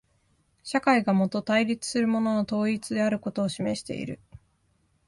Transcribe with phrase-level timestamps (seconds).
[0.63, 4.19] 社会がもと対立するものの統一であることを示している。